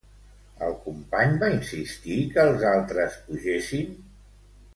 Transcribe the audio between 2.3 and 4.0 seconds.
que els altres pugessin?